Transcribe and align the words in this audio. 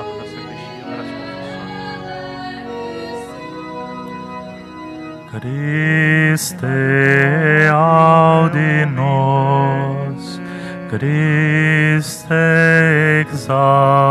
lado 0.00 0.18
da 0.18 0.24
sacristia 0.24 0.84
para 0.84 1.02
as 1.02 1.10
confissões. 1.10 1.80
Christe 6.36 6.66
audi 7.72 8.86
nos, 8.86 10.40
Christe 10.88 12.34
exaudi 13.32 14.09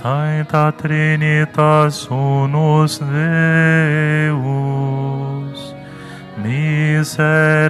Sancta 0.00 0.72
Trinitas 0.72 2.08
unus 2.10 2.98
Deus, 2.98 3.10
miserere 6.38 7.68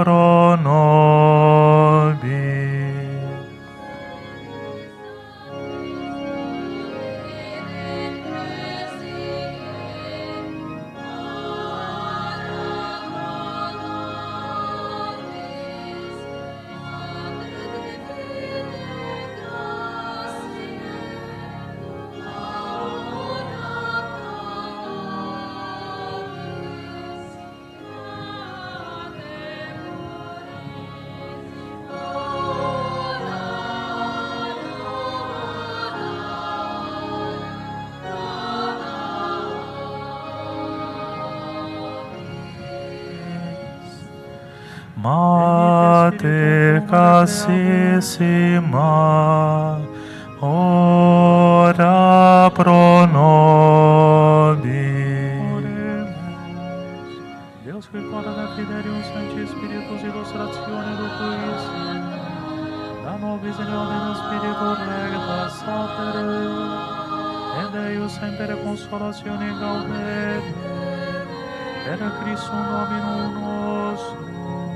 أخرى 0.00 0.29
Mate 45.02 46.84
Cassissima, 46.86 47.40
ora 50.38 52.50
pro 52.52 53.06
nobis. 53.06 54.68
Deus 57.64 57.88
qui 57.88 58.00
fora 58.10 58.30
da 58.30 58.48
Fidelium 58.54 59.02
Sancti 59.02 59.46
Spiritus 59.46 60.02
illustratione 60.02 60.94
locuisse, 61.00 61.70
da 63.02 63.16
nobis 63.16 63.56
in 63.56 63.72
ordine 63.72 64.14
Spiritu 64.20 64.68
regta 64.84 65.48
sapere, 65.48 66.28
et 67.62 67.70
Deus 67.72 68.12
semper 68.12 68.52
consolatione 68.62 69.48
gaudere, 69.58 70.42
per 71.86 72.00
Christum 72.20 72.62
Dominum 72.68 73.40
nostrum. 73.40 74.69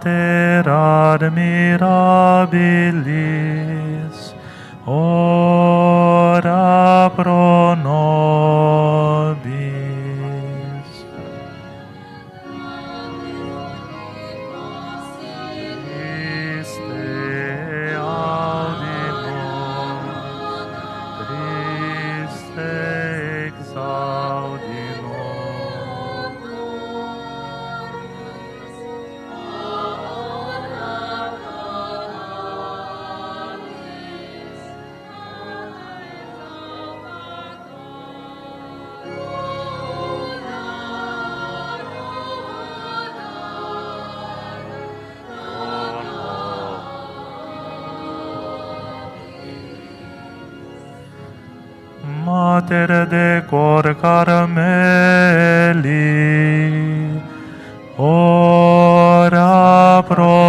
Mater 0.00 0.64
admirabilis, 0.66 1.84
ora 4.86 6.40
pro 7.14 7.69
Mater 52.70 53.08
de 53.08 53.42
cor 53.50 53.96
carameli, 53.96 54.70
ora 57.96 59.44
pro 60.06 60.39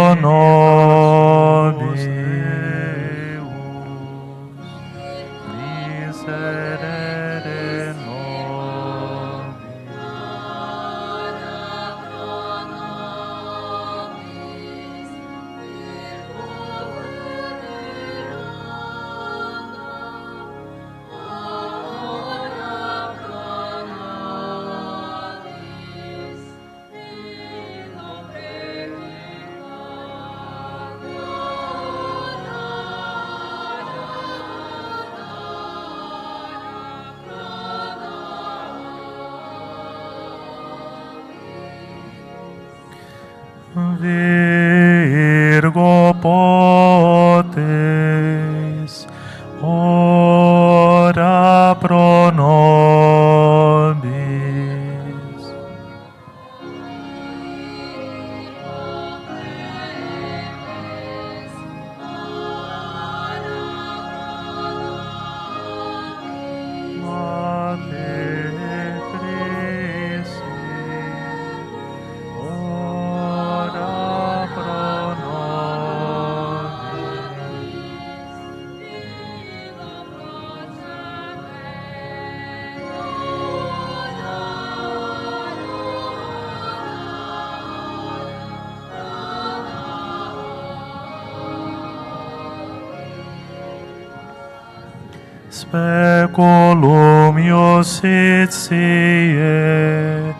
speculum 95.62 97.38
ius 97.38 97.86
sit 98.00 98.50
sie, 98.52 100.34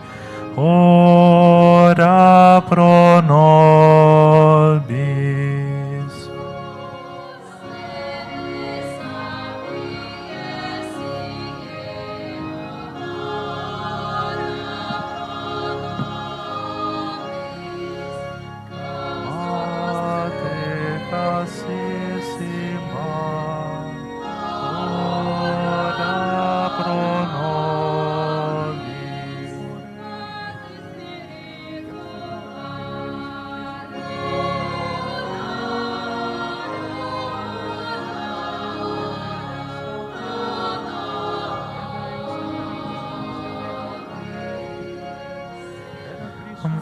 o 0.57 0.92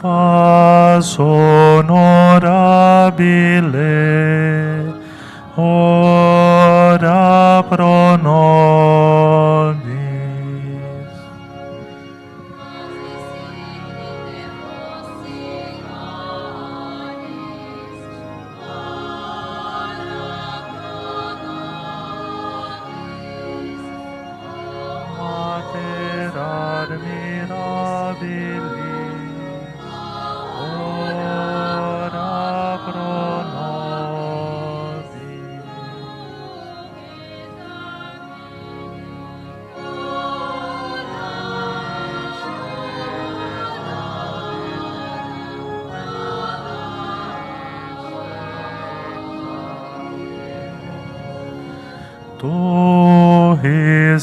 vas 0.02 1.18
honorabile. 1.18 2.52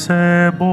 Sebo. 0.00 0.69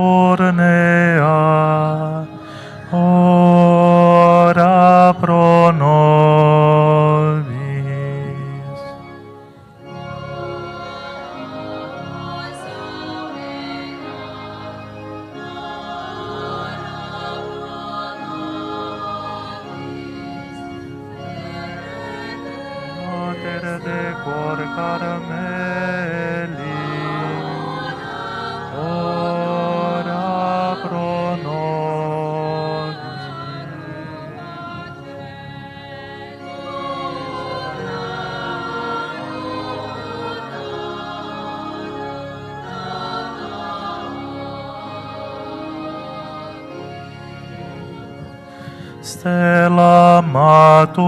stella 49.08 50.22
matutina, 50.22 51.00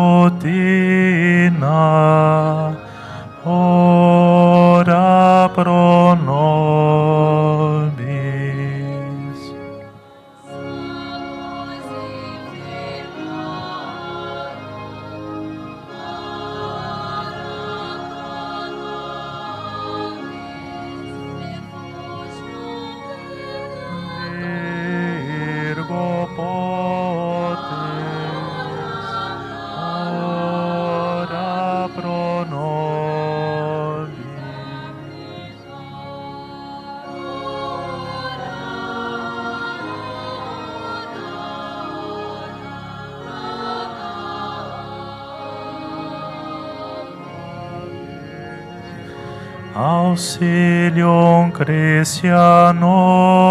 ora 3.44 5.50
pro 5.54 5.99
Auxilium 50.10 51.52
Christianum. 51.52 53.49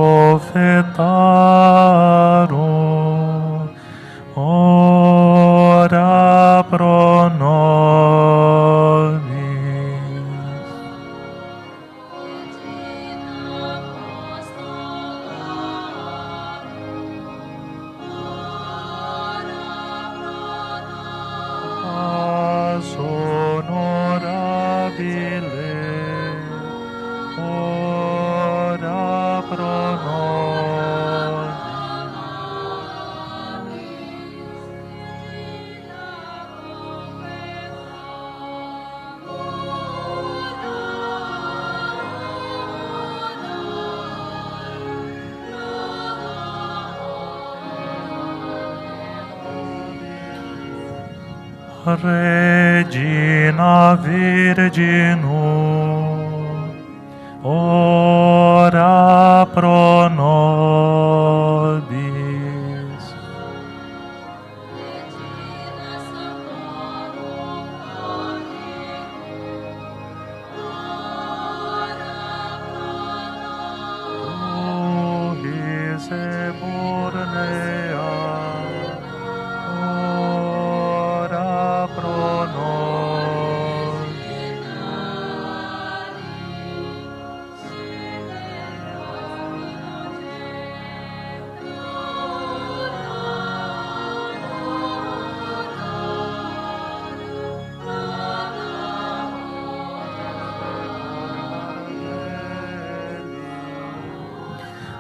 Regina 51.88 53.64
Virginum, 54.02 55.75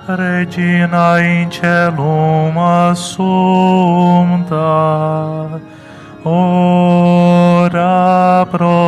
Regina 0.07 1.17
in 1.17 1.49
celum 1.49 2.55
assumpta, 2.57 3.19
ora 6.21 7.65
pro 8.51 8.84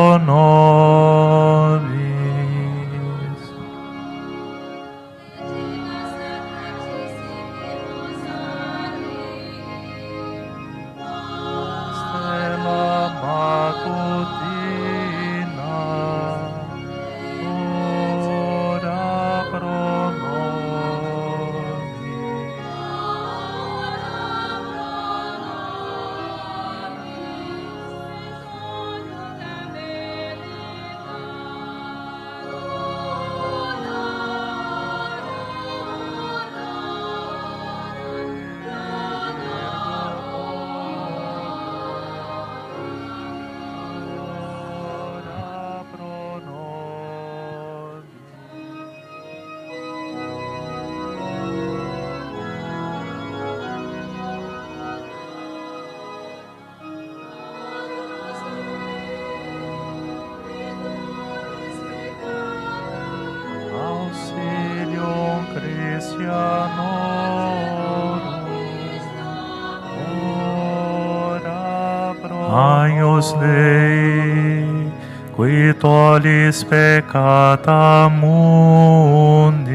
qui 75.38 75.72
tollis 75.78 76.64
peccata 76.64 78.08
mundi, 78.10 79.70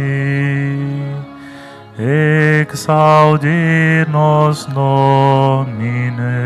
exaudi 1.95 4.03
nos 4.11 4.67
nomine. 4.67 6.43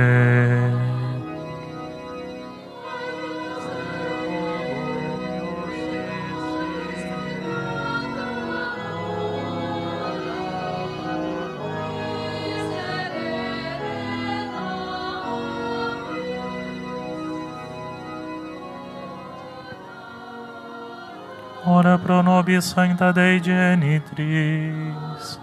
Ora 21.69 21.97
pro 21.97 22.23
nobis 22.23 22.63
sancta 22.63 23.11
Dei 23.11 23.41
Genitris. 23.41 25.37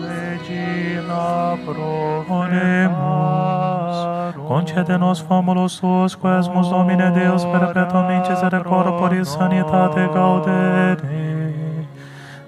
Regina 0.00 1.58
pro 1.66 2.24
Oremus. 2.26 3.96
Concede-nos 4.48 5.20
fomulus 5.20 5.78
tuos, 5.78 6.14
quesmus 6.14 6.70
Domine 6.70 7.10
Deus 7.10 7.44
perpetuamente 7.44 8.30
miserere 8.30 8.64
corporis 8.64 9.28
sanitate 9.28 10.08
gaudere. 10.08 11.86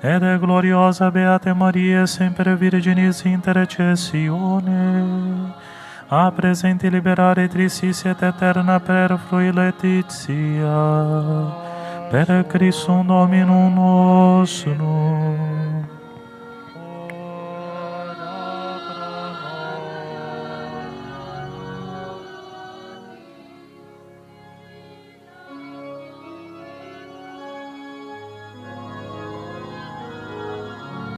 De 0.00 0.38
gloriosa 0.38 1.10
Beate 1.10 1.52
Maria, 1.52 2.06
sempre 2.06 2.56
Virginis 2.56 3.22
intercessione, 3.24 5.52
a 6.08 6.30
presente 6.30 6.88
liberare 6.88 7.48
trisis 7.48 8.04
et 8.04 8.22
eterna 8.22 8.78
per 8.78 9.18
frui 9.28 9.52
letitia, 9.52 10.76
per 12.10 12.44
Christum 12.48 13.06
Dominum 13.06 13.74
nostrum. 13.74 15.95